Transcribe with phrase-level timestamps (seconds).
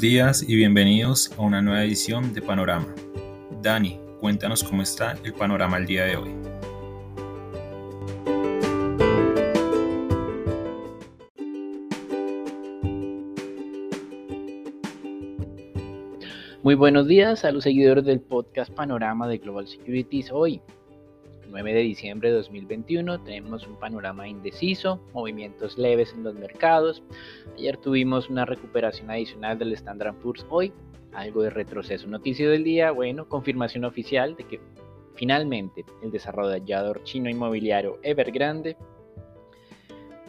[0.00, 2.86] Días y bienvenidos a una nueva edición de Panorama.
[3.60, 6.30] Dani, cuéntanos cómo está el panorama el día de hoy.
[16.62, 20.30] Muy buenos días a los seguidores del podcast Panorama de Global Securities.
[20.32, 20.62] Hoy,
[21.62, 27.02] 9 de diciembre de 2021, tenemos un panorama indeciso, movimientos leves en los mercados.
[27.58, 30.72] Ayer tuvimos una recuperación adicional del Standard Poor's hoy,
[31.12, 32.06] algo de retroceso.
[32.06, 34.60] Noticia del día, bueno, confirmación oficial de que
[35.16, 38.78] finalmente el desarrollador chino inmobiliario Evergrande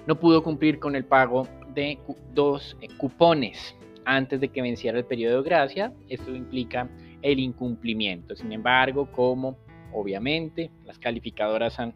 [0.08, 1.98] no pudo cumplir con el pago de
[2.34, 3.74] dos eh, cupones
[4.04, 5.94] antes de que venciera el periodo de gracia.
[6.10, 6.90] Esto implica
[7.22, 8.36] el incumplimiento.
[8.36, 9.56] Sin embargo, como
[9.94, 11.94] obviamente las calificadoras han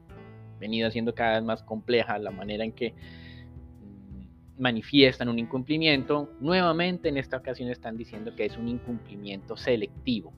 [0.60, 7.10] venido haciendo cada vez más compleja la manera en que mm, manifiestan un incumplimiento, nuevamente
[7.10, 10.34] en esta ocasión están diciendo que es un incumplimiento selectivo.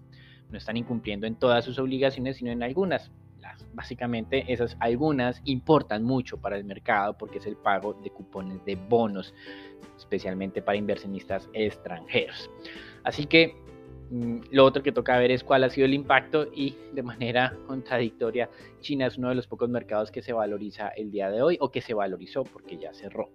[0.49, 3.11] No están incumpliendo en todas sus obligaciones, sino en algunas.
[3.73, 8.75] básicamente esas algunas importan mucho para el mercado porque es el pago de cupones de
[8.75, 9.33] bonos
[9.97, 12.49] especialmente para inversionistas extranjeros.
[13.03, 13.55] Así que
[14.09, 18.49] lo otro que toca ver es cuál ha sido el impacto y de manera contradictoria
[18.79, 21.71] China es uno de los pocos mercados que se valoriza el día de hoy o
[21.71, 23.29] que se valorizó porque ya cerró.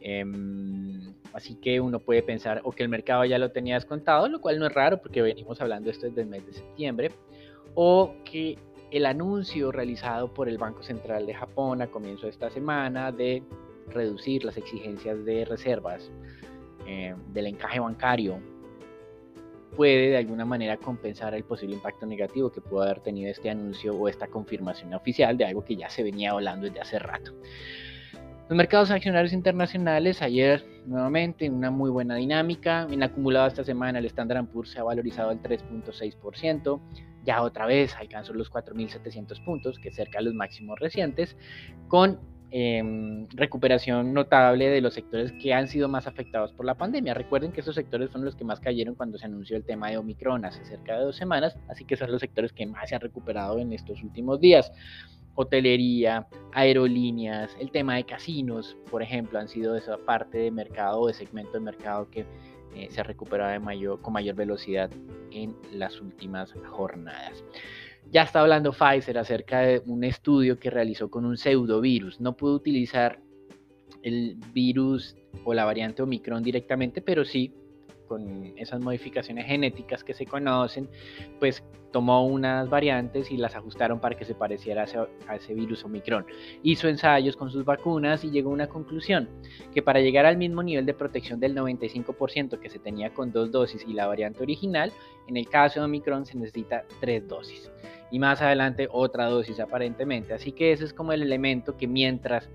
[0.00, 4.40] Em, así que uno puede pensar o que el mercado ya lo tenía descontado, lo
[4.40, 7.10] cual no es raro porque venimos hablando esto desde el mes de septiembre,
[7.74, 8.58] o que
[8.90, 13.42] el anuncio realizado por el Banco Central de Japón a comienzo de esta semana de
[13.88, 16.10] reducir las exigencias de reservas
[16.86, 18.40] eh, del encaje bancario
[19.74, 23.94] puede de alguna manera compensar el posible impacto negativo que pudo haber tenido este anuncio
[23.94, 27.32] o esta confirmación oficial de algo que ya se venía hablando desde hace rato.
[28.48, 32.86] Los mercados accionarios internacionales ayer nuevamente en una muy buena dinámica.
[32.90, 36.80] En acumulado esta semana el Standard Poor's se ha valorizado al 3.6%.
[37.24, 41.38] Ya otra vez alcanzó los 4.700 puntos, que es cerca de los máximos recientes,
[41.88, 42.20] con
[42.56, 47.12] Em, recuperación notable de los sectores que han sido más afectados por la pandemia.
[47.12, 49.98] Recuerden que esos sectores son los que más cayeron cuando se anunció el tema de
[49.98, 53.00] Omicron hace cerca de dos semanas, así que son los sectores que más se han
[53.00, 54.70] recuperado en estos últimos días.
[55.34, 61.06] Hotelería, aerolíneas, el tema de casinos, por ejemplo, han sido esa parte de mercado o
[61.08, 62.24] de segmento de mercado que
[62.76, 64.92] eh, se ha recuperado de mayor, con mayor velocidad
[65.32, 67.42] en las últimas jornadas.
[68.10, 72.20] Ya está hablando Pfizer acerca de un estudio que realizó con un pseudovirus.
[72.20, 73.18] No pudo utilizar
[74.02, 77.52] el virus o la variante Omicron directamente, pero sí
[78.06, 80.88] con esas modificaciones genéticas que se conocen,
[81.40, 85.54] pues tomó unas variantes y las ajustaron para que se pareciera a ese, a ese,
[85.54, 86.26] virus Omicron.
[86.62, 89.28] Hizo ensayos con sus vacunas y llegó a una conclusión,
[89.72, 93.50] que para llegar al mismo nivel de protección del 95% que se tenía con dos
[93.50, 94.92] dosis y la variante original,
[95.26, 97.70] en el caso de Omicron se necesita tres dosis
[98.10, 100.34] y más adelante otra dosis aparentemente.
[100.34, 102.48] Así que ese es como el elemento que mientras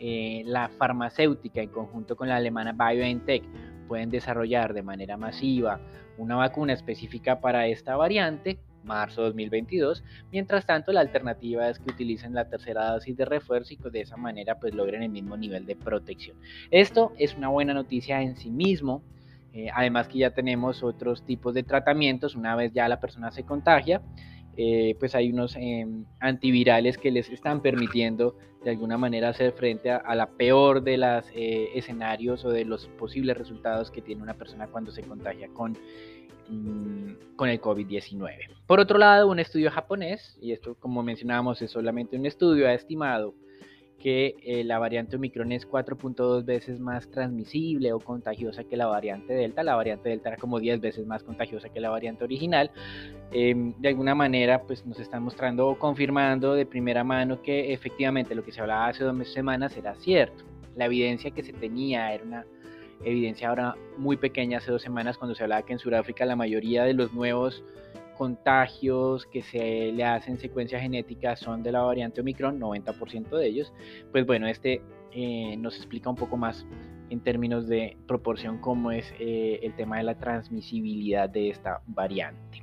[0.00, 3.42] eh, la farmacéutica en conjunto con la alemana BioNTech
[3.88, 5.80] pueden desarrollar de manera masiva
[6.18, 10.04] una vacuna específica para esta variante, marzo 2022.
[10.30, 14.00] Mientras tanto, la alternativa es que utilicen la tercera dosis de refuerzo y que de
[14.02, 16.36] esa manera pues logren el mismo nivel de protección.
[16.70, 19.02] Esto es una buena noticia en sí mismo.
[19.52, 23.44] Eh, además que ya tenemos otros tipos de tratamientos una vez ya la persona se
[23.44, 24.02] contagia
[24.60, 29.88] eh, pues hay unos em, antivirales que les están permitiendo de alguna manera hacer frente
[29.88, 34.34] a, la peor de los eh, escenarios o de los posibles resultados que tiene una
[34.34, 35.78] persona cuando se contagia con,
[36.48, 38.48] mm, con el COVID-19.
[38.66, 42.74] Por otro lado, un estudio japonés, y esto como mencionábamos es solamente un estudio, ha
[42.74, 43.36] estimado
[43.98, 49.34] que eh, la variante Omicron es 4.2 veces más transmisible o contagiosa que la variante
[49.34, 49.62] Delta.
[49.62, 52.70] La variante Delta era como 10 veces más contagiosa que la variante original.
[53.32, 58.34] Em, de alguna manera, pues nos están mostrando o confirmando de primera mano que efectivamente
[58.34, 60.44] lo que se hablaba hace dos semanas era cierto.
[60.76, 62.46] La evidencia que se tenía era una
[63.04, 66.84] evidencia ahora muy pequeña hace dos semanas cuando se hablaba que en Sudáfrica la mayoría
[66.84, 67.62] de los nuevos
[68.18, 73.72] contagios que se le hacen secuencia genética son de la variante Omicron, 90% de ellos,
[74.12, 74.82] pues bueno, este
[75.12, 76.66] eh, nos explica un poco más
[77.08, 82.62] en términos de proporción cómo es eh, el tema de la transmisibilidad de esta variante.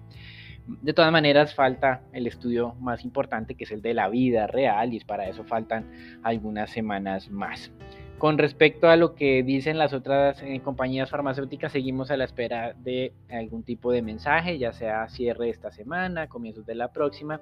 [0.68, 4.94] De todas maneras, falta el estudio más importante, que es el de la vida real,
[4.94, 7.72] y para eso faltan algunas semanas más.
[8.18, 12.74] Con respecto a lo que dicen las otras eh, compañías farmacéuticas, seguimos a la espera
[12.74, 17.42] de algún tipo de mensaje, ya sea cierre esta semana, comienzos de la próxima.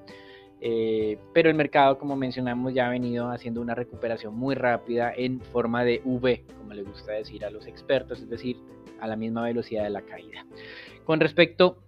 [0.61, 5.41] Eh, pero el mercado, como mencionamos, ya ha venido haciendo una recuperación muy rápida en
[5.41, 8.57] forma de V, como le gusta decir a los expertos, es decir,
[8.99, 10.45] a la misma velocidad de la caída.
[11.05, 11.83] Con respecto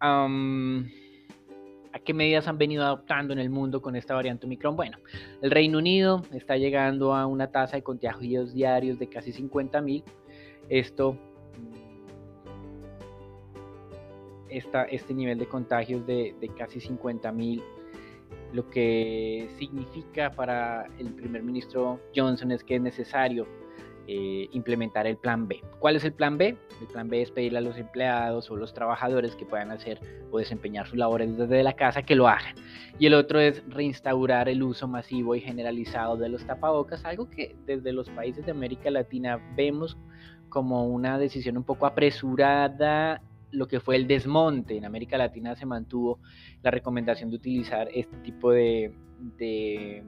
[0.00, 0.26] a
[1.98, 4.98] qué medidas han venido adoptando en el mundo con esta variante Omicron, bueno,
[5.42, 10.04] el Reino Unido está llegando a una tasa de contagios diarios de casi 50.000.
[10.68, 11.18] Esto
[14.90, 17.62] este nivel de contagios de, casi 50 mil,
[18.52, 23.46] lo que significa para el primer ministro Johnson es que es necesario
[24.06, 25.62] eh, implementar el plan B.
[25.78, 26.56] ¿Cuál es el plan B?
[26.80, 30.00] El plan B es pedirle a los empleados o los trabajadores que puedan hacer
[30.30, 32.54] o desempeñar sus labores desde la casa que lo hagan.
[32.98, 37.56] Y el otro es reinstaurar el uso masivo y generalizado de los tapabocas, algo que
[37.66, 39.96] desde los países de América Latina vemos
[40.48, 44.76] como una decisión un poco apresurada lo que fue el desmonte.
[44.76, 46.20] En América Latina se mantuvo
[46.62, 48.92] la recomendación de utilizar este tipo de,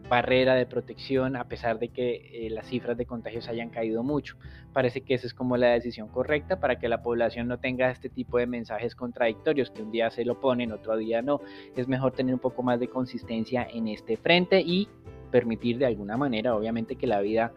[0.09, 4.37] barrera de protección a pesar de que eh, las cifras de contagios hayan caído mucho.
[4.73, 8.09] Parece que esa es como la decisión correcta para que la población no tenga este
[8.09, 11.41] tipo de mensajes contradictorios, que un día se lo ponen, otro día no.
[11.77, 14.89] Es mejor tener un poco más de consistencia en este frente y
[15.31, 17.53] permitir de alguna manera, obviamente, que la vida...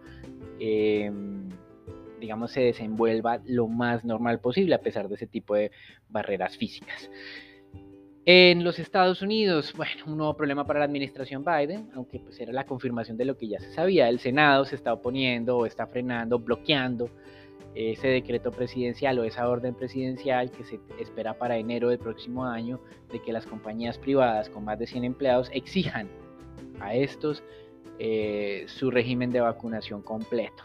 [0.60, 1.12] Eh,
[2.20, 5.72] digamos, se desenvuelva lo más normal posible a pesar de ese tipo de
[6.10, 7.10] barreras físicas.
[8.28, 12.52] En los Estados Unidos, bueno, un nuevo problema para la administración Biden, aunque pues era
[12.52, 15.86] la confirmación de lo que ya se sabía, el Senado se está oponiendo o está
[15.86, 17.12] frenando, bloqueando
[17.76, 22.80] ese decreto presidencial o esa orden presidencial que se espera para enero del próximo año
[23.12, 26.10] de que las compañías privadas con más de 100 empleados exijan
[26.80, 27.44] a estos
[28.00, 30.64] eh, su régimen de vacunación completo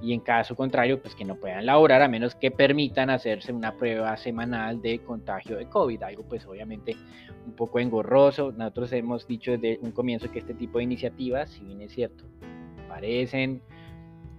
[0.00, 3.76] y en caso contrario, pues que no puedan laborar a menos que permitan hacerse una
[3.76, 6.96] prueba semanal de contagio de COVID, algo pues obviamente
[7.46, 8.52] un poco engorroso.
[8.52, 12.24] Nosotros hemos dicho desde un comienzo que este tipo de iniciativas, si bien es cierto,
[12.88, 13.62] parecen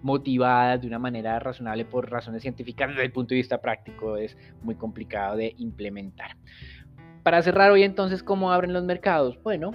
[0.02, 4.38] motivadas de una manera razonable por razones científicas, desde el punto de vista práctico es
[4.62, 6.38] muy complicado de implementar.
[7.24, 9.38] Para cerrar hoy entonces, ¿cómo abren los mercados?
[9.44, 9.72] Bueno,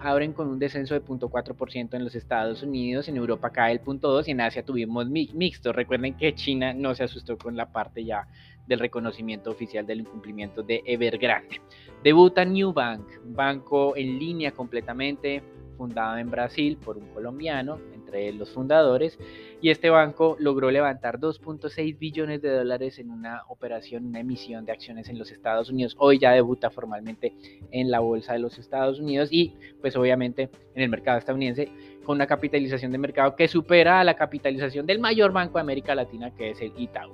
[0.00, 4.26] abren con un descenso de 0.4% en los Estados Unidos, en Europa cae el 0.2%
[4.26, 5.72] y en Asia tuvimos mixto.
[5.72, 8.26] Recuerden que China no se asustó con la parte ya
[8.66, 11.60] del reconocimiento oficial del incumplimiento de Evergrande.
[12.02, 15.42] Debuta New Bank, banco en línea completamente,
[15.76, 17.78] fundado en Brasil por un colombiano,
[18.10, 19.18] entre los fundadores,
[19.62, 24.72] y este banco logró levantar 2.6 billones de dólares en una operación, una emisión de
[24.72, 25.94] acciones en los Estados Unidos.
[25.98, 27.34] Hoy ya debuta formalmente
[27.70, 31.70] en la bolsa de los Estados Unidos y pues obviamente en el mercado estadounidense
[32.04, 35.94] con una capitalización de mercado que supera a la capitalización del mayor banco de América
[35.94, 37.12] Latina que es el Itaú.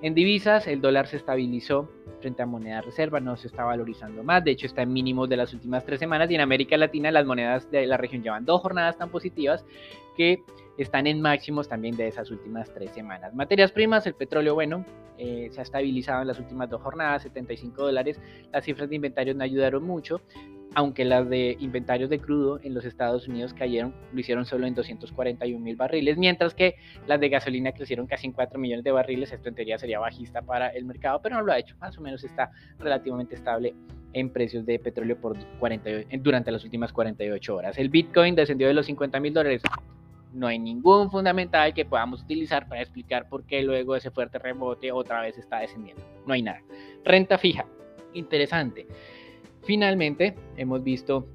[0.00, 1.90] En divisas el dólar se estabilizó
[2.20, 5.36] frente a moneda reserva, no se está valorizando más, de hecho está en mínimos de
[5.36, 8.60] las últimas tres semanas y en América Latina las monedas de la región llevan dos
[8.60, 9.64] jornadas tan positivas
[10.18, 10.42] que
[10.76, 13.34] están en máximos también de esas últimas tres semanas.
[13.34, 14.84] Materias primas, el petróleo, bueno,
[15.16, 18.20] eh, se ha estabilizado en las últimas dos jornadas, 75 dólares.
[18.52, 20.20] Las cifras de inventarios no ayudaron mucho,
[20.74, 24.74] aunque las de inventarios de crudo en los Estados Unidos cayeron, lo hicieron solo en
[24.74, 26.74] 241 mil barriles, mientras que
[27.06, 29.32] las de gasolina crecieron casi en 4 millones de barriles.
[29.32, 31.76] Esto en teoría sería bajista para el mercado, pero no lo ha hecho.
[31.80, 33.74] Más o menos está relativamente estable
[34.12, 37.78] en precios de petróleo por 48, durante las últimas 48 horas.
[37.78, 39.62] El Bitcoin descendió de los 50 mil dólares
[40.38, 44.92] no hay ningún fundamental que podamos utilizar para explicar por qué luego ese fuerte rebote
[44.92, 46.02] otra vez está descendiendo.
[46.26, 46.62] No hay nada.
[47.04, 47.66] Renta fija.
[48.14, 48.86] Interesante.
[49.64, 51.26] Finalmente, hemos visto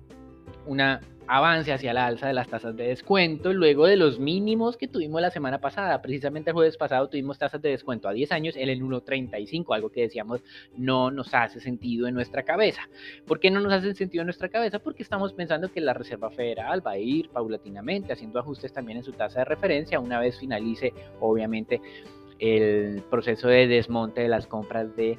[0.65, 4.87] una avance hacia el alza de las tasas de descuento luego de los mínimos que
[4.87, 6.01] tuvimos la semana pasada.
[6.01, 9.89] Precisamente el jueves pasado tuvimos tasas de descuento a 10 años en el 1.35, algo
[9.89, 10.41] que decíamos
[10.75, 12.89] no nos hace sentido en nuestra cabeza.
[13.25, 14.79] ¿Por qué no nos hace sentido en nuestra cabeza?
[14.79, 19.03] Porque estamos pensando que la Reserva Federal va a ir paulatinamente haciendo ajustes también en
[19.03, 21.81] su tasa de referencia una vez finalice, obviamente,
[22.39, 25.17] el proceso de desmonte de las compras de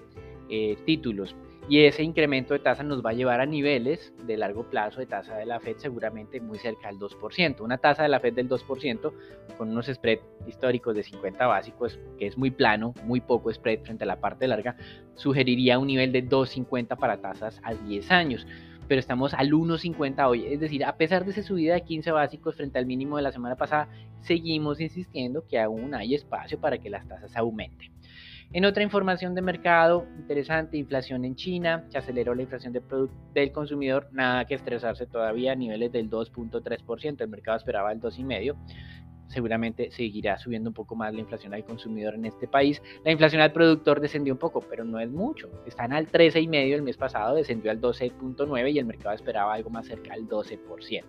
[0.50, 1.34] eh, títulos
[1.66, 5.06] y ese incremento de tasa nos va a llevar a niveles de largo plazo de
[5.06, 7.60] tasa de la Fed seguramente muy cerca del 2%.
[7.62, 9.12] Una tasa de la Fed del 2%
[9.56, 14.04] con unos spread históricos de 50 básicos, que es muy plano, muy poco spread frente
[14.04, 14.76] a la parte larga,
[15.14, 18.46] sugeriría un nivel de 2.50 para tasas a 10 años.
[18.86, 22.56] Pero estamos al 1.50 hoy, es decir, a pesar de esa subida de 15 básicos
[22.56, 23.88] frente al mínimo de la semana pasada,
[24.20, 27.90] seguimos insistiendo que aún hay espacio para que las tasas aumenten.
[28.54, 34.08] En otra información de mercado interesante, inflación en China, se aceleró la inflación del consumidor,
[34.12, 38.54] nada que estresarse todavía niveles del 2.3%, el mercado esperaba el 2,5%.
[39.26, 42.80] seguramente seguirá subiendo un poco más la inflación al consumidor en este país.
[43.04, 45.50] La inflación al productor descendió un poco, pero no es mucho.
[45.66, 49.86] Están al 13,5 el mes pasado, descendió al 12.9 y el mercado esperaba algo más
[49.86, 51.02] cerca al 12%.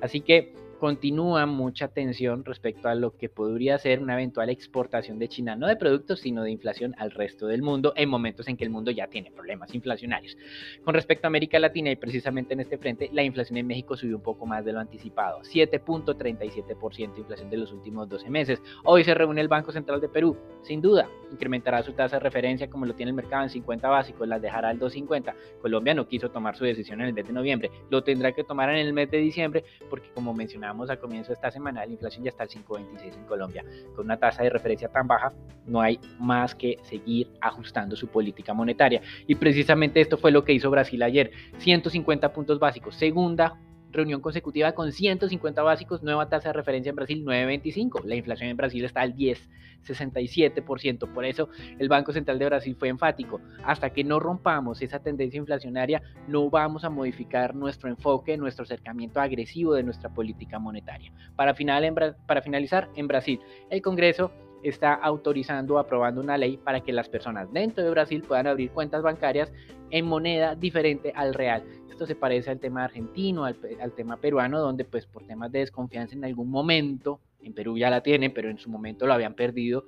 [0.00, 5.28] Así que continúa mucha tensión respecto a lo que podría ser una eventual exportación de
[5.28, 8.64] China, no de productos, sino de inflación al resto del mundo en momentos en que
[8.64, 10.36] el mundo ya tiene problemas inflacionarios.
[10.84, 14.16] Con respecto a América Latina y precisamente en este frente, la inflación en México subió
[14.16, 18.62] un poco más de lo anticipado, 7.37% de inflación de los últimos 12 meses.
[18.84, 22.70] Hoy se reúne el Banco Central de Perú, sin duda, incrementará su tasa de referencia
[22.70, 25.34] como lo tiene el mercado en 50 básicos, las dejará al 2.50.
[25.60, 28.70] Colombia no quiso tomar su decisión en el mes de noviembre, lo tendrá que tomar
[28.70, 32.24] en el mes de diciembre porque como mencionaba a comienzo de esta semana, la inflación
[32.24, 33.64] ya está al 5.26 en Colombia.
[33.94, 35.32] Con una tasa de referencia tan baja,
[35.66, 39.00] no hay más que seguir ajustando su política monetaria.
[39.26, 41.30] Y precisamente esto fue lo que hizo Brasil ayer.
[41.58, 43.58] 150 puntos básicos, segunda
[43.90, 48.04] reunión consecutiva con 150 básicos, nueva tasa de referencia en Brasil 9.25.
[48.04, 51.12] La inflación en Brasil está al 10.67%.
[51.12, 53.40] Por eso el Banco Central de Brasil fue enfático.
[53.64, 59.20] Hasta que no rompamos esa tendencia inflacionaria, no vamos a modificar nuestro enfoque, nuestro acercamiento
[59.20, 61.12] agresivo de nuestra política monetaria.
[61.36, 63.40] Para, final, para finalizar, en Brasil,
[63.70, 68.22] el Congreso está autorizando o aprobando una ley para que las personas dentro de Brasil
[68.26, 69.52] puedan abrir cuentas bancarias
[69.90, 71.64] en moneda diferente al real.
[71.88, 73.56] Esto se parece al tema argentino, al,
[73.96, 78.02] tema peruano, donde pues por temas de desconfianza en algún momento, en Perú ya la
[78.02, 79.84] tienen, pero en su momento lo habían perdido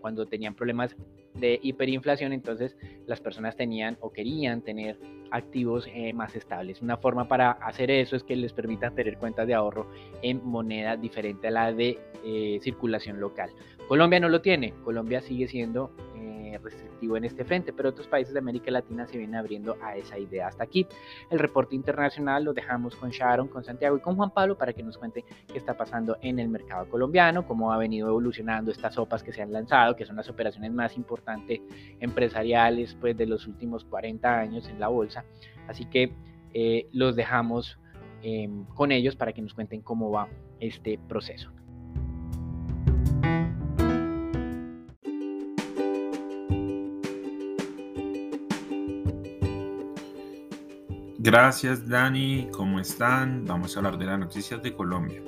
[0.00, 0.96] cuando tenían problemas
[1.34, 2.76] de hiperinflación, entonces
[3.06, 4.98] las personas tenían o querían tener
[5.30, 6.80] activos eh, más estables.
[6.82, 9.90] Una forma para hacer eso es que les permita tener cuentas de ahorro
[10.22, 13.50] en moneda diferente a la de eh, circulación local.
[13.88, 15.92] Colombia no lo tiene, Colombia sigue siendo
[16.62, 20.18] restrictivo en este frente, pero otros países de América Latina se vienen abriendo a esa
[20.18, 20.48] idea.
[20.48, 20.86] Hasta aquí
[21.30, 24.82] el reporte internacional lo dejamos con Sharon, con Santiago y con Juan Pablo para que
[24.82, 29.22] nos cuente qué está pasando en el mercado colombiano, cómo ha venido evolucionando estas sopas
[29.22, 31.60] que se han lanzado, que son las operaciones más importantes
[32.00, 35.24] empresariales pues, de los últimos 40 años en la bolsa.
[35.68, 36.12] Así que
[36.54, 37.78] eh, los dejamos
[38.22, 40.28] em, con ellos para que nos cuenten cómo va
[40.60, 41.50] este proceso.
[51.26, 53.44] Gracias Dani, ¿cómo están?
[53.46, 55.20] Vamos a hablar de las noticias de Colombia.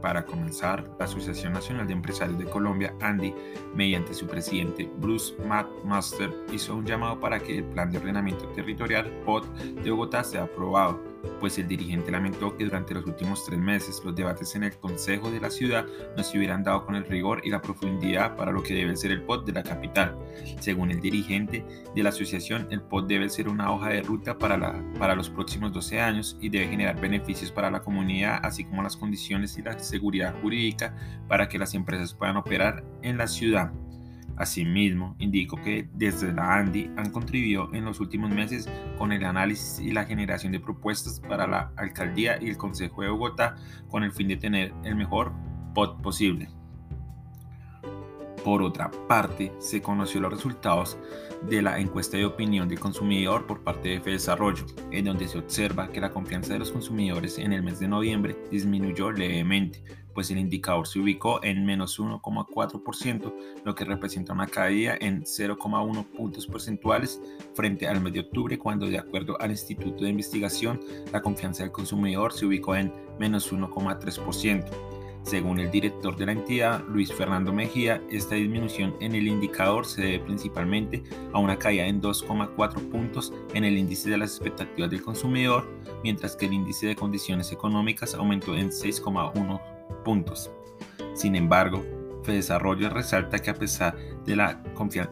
[0.00, 3.34] Para comenzar, la Asociación Nacional de Empresarios de Colombia, Andy,
[3.74, 9.10] mediante su presidente Bruce McMaster, hizo un llamado para que el Plan de Ordenamiento Territorial
[9.26, 14.02] POT de Bogotá sea aprobado pues el dirigente lamentó que durante los últimos tres meses
[14.04, 15.86] los debates en el Consejo de la ciudad
[16.16, 19.10] no se hubieran dado con el rigor y la profundidad para lo que debe ser
[19.10, 20.16] el POT de la capital.
[20.60, 21.64] Según el dirigente
[21.94, 25.72] de la asociación, el POT debe ser una hoja de ruta para, para los próximos
[25.72, 29.78] 12 años y debe generar beneficios para la comunidad, así como las condiciones y la
[29.78, 30.94] seguridad jurídica
[31.28, 33.72] para que las empresas puedan operar en la ciudad.
[34.42, 38.68] Asimismo, indicó que desde la ANDI han contribuido en los últimos meses
[38.98, 43.08] con el análisis y la generación de propuestas para la alcaldía y el Consejo de
[43.08, 43.54] Bogotá
[43.88, 45.32] con el fin de tener el mejor
[45.74, 46.48] POT posible.
[48.44, 50.98] Por otra parte, se conoció los resultados
[51.48, 55.88] de la encuesta de opinión del consumidor por parte de Desarrollo, en donde se observa
[55.92, 60.38] que la confianza de los consumidores en el mes de noviembre disminuyó levemente, pues el
[60.38, 67.20] indicador se ubicó en menos 1,4%, lo que representa una caída en 0,1 puntos porcentuales
[67.54, 70.80] frente al mes de octubre, cuando de acuerdo al Instituto de Investigación,
[71.12, 74.70] la confianza del consumidor se ubicó en menos 1,3%.
[75.24, 80.02] Según el director de la entidad, Luis Fernando Mejía, esta disminución en el indicador se
[80.02, 81.02] debe principalmente
[81.32, 85.68] a una caída en 2,4 puntos en el índice de las expectativas del consumidor,
[86.02, 89.60] mientras que el índice de condiciones económicas aumentó en 6,1
[90.04, 90.50] puntos.
[91.14, 91.84] Sin embargo,
[92.30, 94.62] Desarrollo resalta que a pesar de la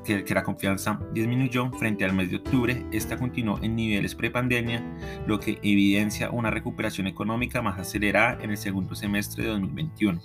[0.05, 4.83] que, que, la confianza disminuyó frente al mes de octubre, esta continuó en niveles prepandemia,
[5.27, 10.21] lo que evidencia una recuperación económica más acelerada en el segundo semestre de 2021.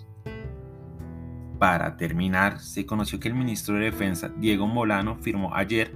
[1.57, 5.93] Para terminar, se conoció que el ministro de Defensa, Diego Molano, firmó ayer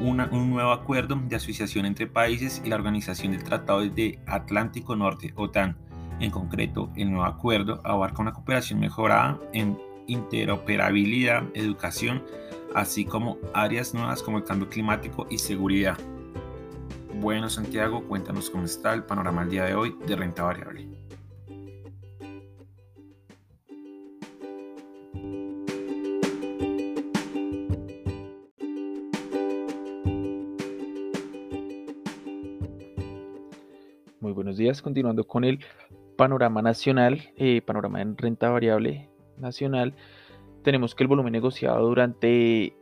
[0.00, 0.16] un
[0.50, 5.76] nuevo acuerdo de asociación entre países y la Organización del Tratado de Atlántico Norte, OTAN,
[6.20, 12.22] en concreto, el nuevo acuerdo abarca una cooperación mejorada en interoperabilidad, educación,
[12.74, 15.98] así como áreas nuevas como el cambio climático y seguridad.
[17.20, 20.86] Bueno, Santiago, cuéntanos cómo está el panorama al día de hoy de renta variable.
[34.20, 35.64] Muy buenos días, continuando con el
[36.16, 39.08] panorama nacional, eh, panorama en renta variable,
[39.38, 39.94] nacional,
[40.62, 42.76] tenemos que el volumen negociado durante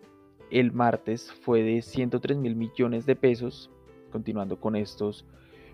[0.50, 3.70] el martes fue de 103 mil millones de pesos,
[4.10, 5.26] continuando con estos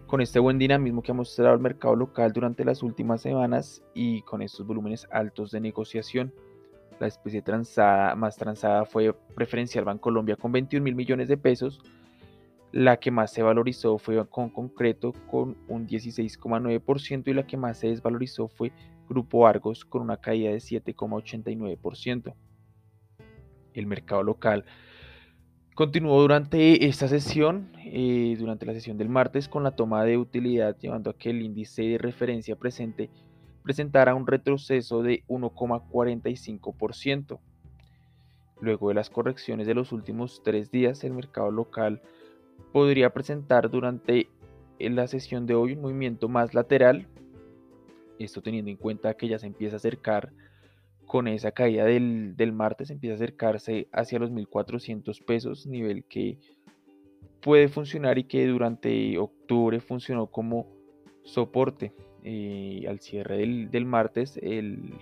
[0.06, 4.22] con este buen dinamismo que ha mostrado el mercado local durante las últimas semanas y
[4.22, 6.34] con estos volúmenes altos de negociación.
[6.98, 11.80] La especie transada, más transada fue Preferencial Bancolombia con 21 mil millones de pesos.
[12.72, 17.78] La que más se valorizó fue con concreto con un 16,9% y la que más
[17.78, 18.70] se desvalorizó fue
[19.08, 22.34] Grupo Argos con una caída de 7,89%.
[23.74, 24.64] El mercado local
[25.74, 30.76] continuó durante esta sesión, eh, durante la sesión del martes, con la toma de utilidad,
[30.78, 33.10] llevando a que el índice de referencia presente
[33.62, 37.40] presentara un retroceso de 1,45%.
[38.60, 42.02] Luego de las correcciones de los últimos tres días, el mercado local
[42.72, 44.28] podría presentar durante
[44.78, 47.06] la sesión de hoy un movimiento más lateral,
[48.18, 50.32] esto teniendo en cuenta que ya se empieza a acercar
[51.06, 56.38] con esa caída del, martes, empieza a acercarse hacia los 1.400 pesos, nivel que
[57.40, 60.68] puede funcionar y que durante octubre funcionó como
[61.24, 61.92] soporte.
[62.22, 64.92] Eh, al cierre del, martes, el,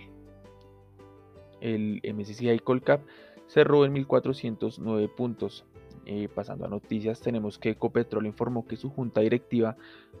[1.59, 3.01] el MSCI Colcap
[3.45, 5.65] cerró en 1.409 puntos.
[6.05, 9.77] Eh, pasando a noticias, tenemos que Ecopetrol informó que su junta directiva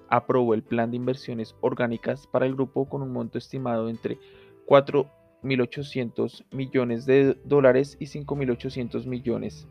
[0.07, 4.19] aprobó el plan de inversiones orgánicas para el grupo con un monto estimado entre
[4.67, 9.67] 4.800 millones de dólares y 5.800 millones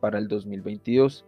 [0.00, 1.26] para el 2022.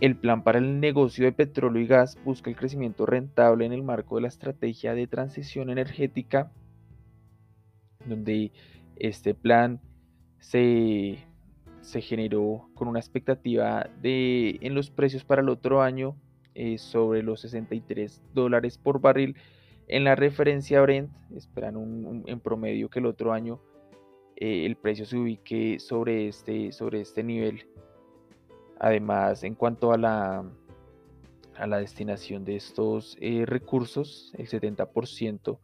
[0.00, 3.84] El plan para el negocio de petróleo y gas busca el crecimiento rentable en el
[3.84, 6.50] marco de la estrategia de transición energética,
[8.04, 8.50] donde
[8.96, 9.80] este plan
[10.40, 11.24] se,
[12.00, 16.16] generó con una expectativa de en los precios para el otro año
[16.54, 19.36] eh, sobre los 63 dólares por barril.
[19.86, 23.60] En la referencia Brent esperan en promedio que el otro año
[24.36, 27.66] eh, el precio se ubique sobre este, sobre este nivel
[28.78, 30.44] Además, en cuanto a la,
[31.56, 35.58] a la destinación de estos eh, recursos, el 70%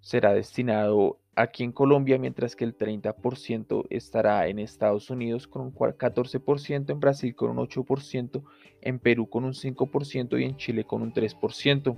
[0.00, 5.74] será destinado aquí en Colombia, mientras que el 30% estará en Estados Unidos con un
[5.74, 8.42] 14%, en Brasil con un 8%,
[8.80, 11.96] en Perú con un 5% y en Chile con un 3%.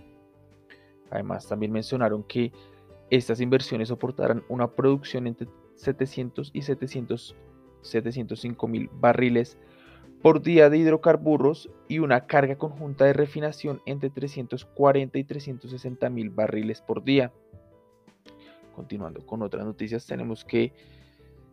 [1.10, 2.52] Además, también mencionaron que
[3.10, 7.36] estas inversiones soportarán una producción entre 700 y 700,
[7.82, 9.58] 705 mil barriles
[10.22, 16.30] por día de hidrocarburos y una carga conjunta de refinación entre 340 y 360 mil
[16.30, 17.32] barriles por día.
[18.76, 20.74] Continuando con otras noticias, tenemos que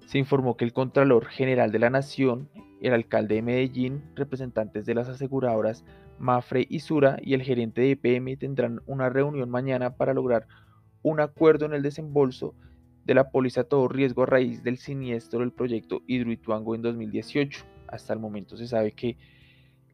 [0.05, 2.49] se informó que el Contralor General de la Nación,
[2.81, 5.85] el alcalde de Medellín, representantes de las aseguradoras
[6.19, 10.47] Mafre y Sura y el gerente de EPM tendrán una reunión mañana para lograr
[11.01, 12.55] un acuerdo en el desembolso
[13.05, 17.63] de la póliza todo riesgo a raíz del siniestro del proyecto Hidroituango en 2018.
[17.87, 19.15] Hasta el momento se sabe que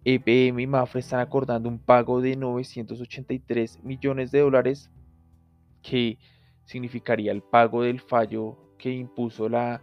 [0.04, 4.90] EPM y Mafre están acordando un pago de 983 millones de dólares
[5.84, 6.18] que
[6.70, 9.82] significaría el pago del fallo que impuso la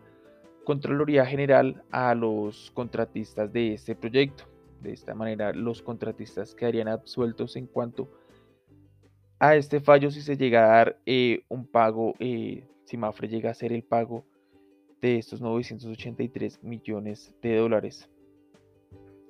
[0.65, 4.45] Contraloría General a los contratistas de este proyecto.
[4.81, 8.09] De esta manera, los contratistas quedarían absueltos en cuanto
[9.41, 13.49] a este fallo si se llega a dar eh, un pago, eh, si Mafre llega
[13.49, 14.25] a hacer el pago
[15.01, 18.09] de estos 983 millones de dólares.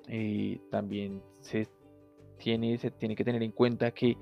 [0.07, 1.67] Eh, también se
[2.37, 4.15] tiene, se tiene que tener en cuenta que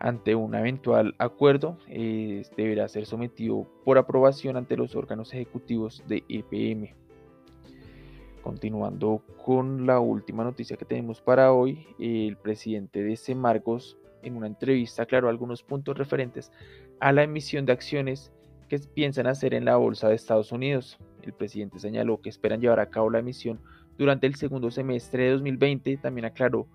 [0.00, 6.24] ante un eventual acuerdo eh, deberá ser sometido por aprobación ante los órganos ejecutivos de
[6.28, 6.94] EPM.
[8.42, 14.46] Continuando con la última noticia que tenemos para hoy, el presidente de Semargos en una
[14.46, 16.50] entrevista aclaró algunos puntos referentes
[16.98, 18.32] a la emisión de acciones
[18.68, 20.98] que piensan hacer en la Bolsa de Estados Unidos.
[21.22, 23.60] El presidente señaló que esperan llevar a cabo la emisión
[23.98, 25.98] durante el segundo semestre de 2020.
[25.98, 26.66] También aclaró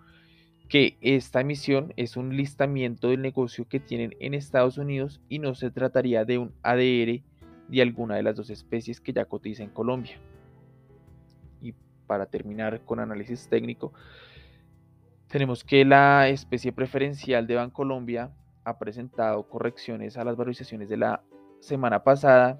[0.67, 5.53] que esta emisión es un listamiento del negocio que tienen en Estados Unidos y no
[5.53, 7.21] se trataría de un ADR
[7.67, 10.19] de alguna de las dos especies que ya cotiza en Colombia.
[11.61, 11.73] Y
[12.07, 13.93] para terminar con análisis técnico,
[15.27, 18.31] tenemos que la especie preferencial de Bancolombia
[18.63, 21.23] ha presentado correcciones a las valorizaciones de la
[21.59, 22.59] semana pasada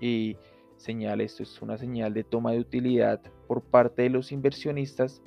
[0.00, 0.36] y
[0.76, 5.22] señala, esto es una señal de toma de utilidad por parte de los inversionistas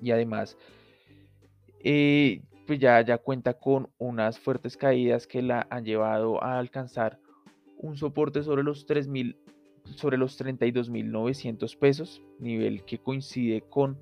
[0.00, 0.56] y además
[1.82, 7.18] eh, pues ya, ya cuenta con unas fuertes caídas que la han llevado a alcanzar
[7.78, 9.36] un soporte sobre los 3.000
[9.94, 13.98] sobre los 32.900 pesos, nivel que coincide con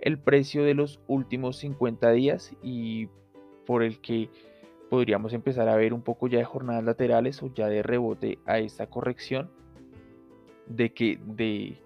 [0.00, 3.08] el precio de los últimos 50 días y
[3.66, 4.28] por el que
[4.90, 8.58] podríamos empezar a ver un poco ya de jornadas laterales o ya de rebote a
[8.58, 9.50] esta corrección
[10.66, 11.78] de que de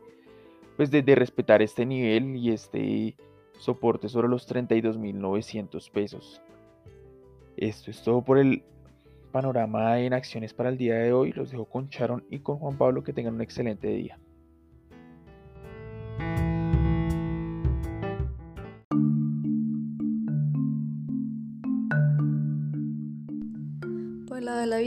[0.77, 3.16] pues de, respetar este nivel y este
[3.59, 6.40] soporte sobre los 32.900 pesos.
[7.57, 8.62] Esto es todo por el
[9.33, 11.33] panorama en acciones para el día de hoy.
[11.33, 13.03] Los dejo con Charon y con Juan Pablo.
[13.03, 14.18] Que tengan un excelente día.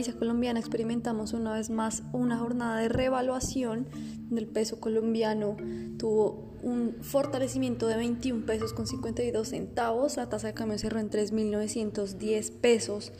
[0.10, 3.88] Colombiana experimentamos una vez más una jornada de revaluación
[4.30, 5.56] del peso colombiano
[5.98, 11.10] tuvo un fortalecimiento de 21 pesos con 52 centavos, la tasa de cambio cerró en
[11.10, 13.12] 3.910 pesos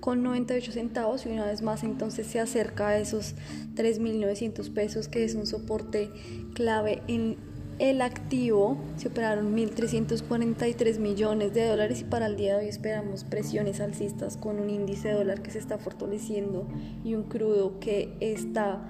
[0.00, 3.34] con 98 centavos y una vez más entonces se acerca a esos
[3.74, 6.10] 3.900 pesos que es un soporte
[6.54, 7.36] clave en
[7.78, 13.24] el activo se operaron 1.343 millones de dólares y para el día de hoy esperamos
[13.24, 16.66] presiones alcistas con un índice de dólar que se está fortaleciendo
[17.04, 18.80] y un crudo que está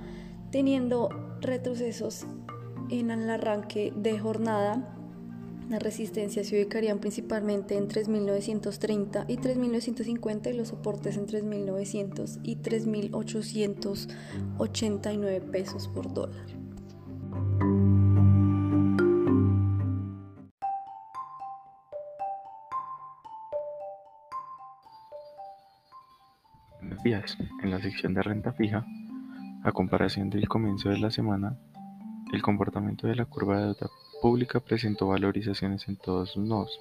[0.53, 1.09] teniendo
[1.41, 2.27] retrocesos
[2.89, 4.93] en el arranque de jornada.
[5.69, 12.59] Las resistencias se ubicarían principalmente en 3.930 y 3.950 y los soportes en 3.900 y
[12.59, 16.56] 3.889 pesos por dólar.
[27.63, 28.85] En la sección de renta fija,
[29.63, 31.57] a comparación del comienzo de la semana,
[32.33, 33.89] el comportamiento de la curva de deuda
[34.21, 36.81] pública presentó valorizaciones en todos sus nodos.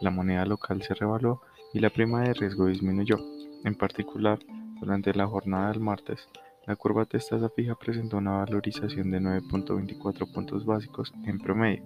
[0.00, 3.18] La moneda local se revaluó y la prima de riesgo disminuyó.
[3.64, 4.38] En particular,
[4.80, 6.28] durante la jornada del martes,
[6.66, 11.82] la curva de tasa fija presentó una valorización de 9.24 puntos básicos en promedio.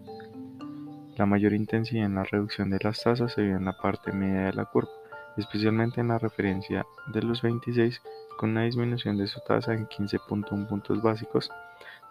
[1.16, 4.46] La mayor intensidad en la reducción de las tasas se vio en la parte media
[4.46, 4.90] de la curva,
[5.37, 8.01] especialmente en la referencia de los 26
[8.38, 11.51] con una disminución de su tasa en 15.1 puntos básicos,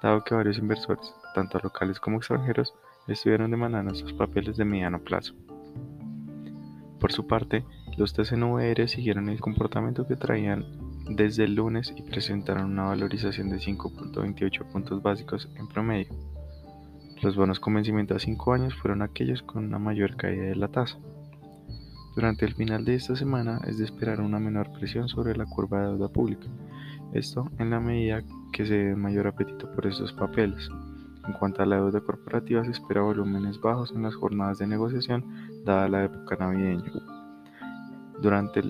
[0.01, 2.73] dado que varios inversores, tanto locales como extranjeros,
[3.07, 5.33] estuvieron demandando sus papeles de mediano plazo.
[6.99, 7.63] Por su parte,
[7.97, 10.65] los TCNVR siguieron el comportamiento que traían
[11.09, 16.07] desde el lunes y presentaron una valorización de 5.28 puntos básicos en promedio.
[17.21, 20.67] Los bonos con vencimiento a 5 años fueron aquellos con una mayor caída de la
[20.67, 20.97] tasa.
[22.15, 25.81] Durante el final de esta semana es de esperar una menor presión sobre la curva
[25.81, 26.47] de deuda pública,
[27.11, 28.23] esto en la medida
[28.53, 30.69] que se dé mayor apetito por estos papeles.
[31.27, 35.25] En cuanto a la deuda corporativa, se espera volúmenes bajos en las jornadas de negociación,
[35.65, 36.89] dada la época navideña.
[38.21, 38.63] Durante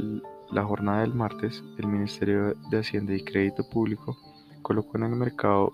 [0.52, 4.18] la jornada del martes, el Ministerio de Hacienda y Crédito Público
[4.64, 5.72] colocó en el mercado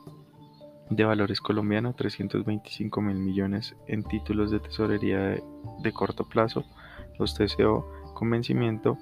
[0.89, 5.19] de valores colombiano 325 mil millones en títulos de tesorería
[5.81, 6.65] de corto plazo
[7.19, 8.97] los TCO con vencimiento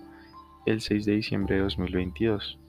[0.66, 2.60] el 6 de diciembre de 2022.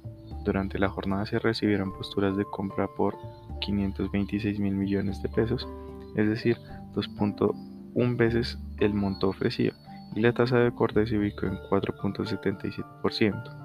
[0.44, 3.16] Durante la jornada se recibieron posturas de compra por
[3.60, 5.68] 526 mil millones de pesos,
[6.16, 6.56] es decir,
[6.94, 9.74] 2.1 veces el monto ofrecido,
[10.14, 13.60] y la tasa de corte se ubicó en 4.77%.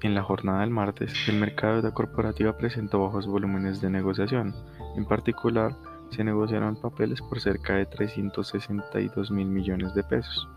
[0.00, 4.54] En la jornada del martes, el mercado de corporativa presentó bajos volúmenes de negociación,
[4.96, 5.76] en particular
[6.10, 10.48] se negociaron papeles por cerca de 362 mil millones de pesos.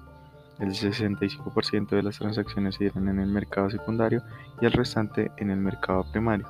[0.60, 4.22] El 65% de las transacciones se dieron en el mercado secundario
[4.62, 6.48] y el restante en el mercado primario.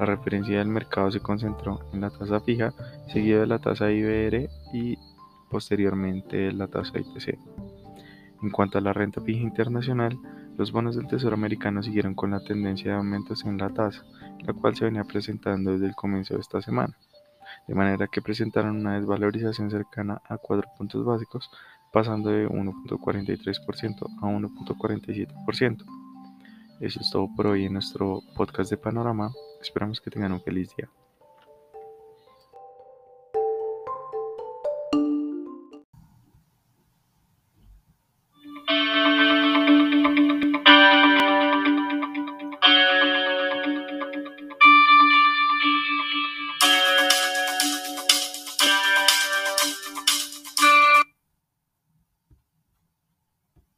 [0.00, 2.72] La referencia del mercado se concentró en la tasa fija,
[3.12, 4.96] seguido de la tasa IBR y
[5.50, 7.38] posteriormente la tasa IPC.
[8.42, 10.18] En cuanto a la renta fija internacional,
[10.56, 14.02] los bonos del Tesoro americano siguieron con la tendencia de aumentos en la tasa,
[14.40, 16.96] la cual se venía presentando desde el comienzo de esta semana
[17.66, 21.50] de manera que presentaron una desvalorización cercana a 4 puntos básicos,
[21.92, 25.84] pasando de 1.43% a 1.47%.
[26.80, 29.30] Eso es todo por hoy en nuestro podcast de Panorama.
[29.60, 30.88] Esperamos que tengan un feliz día.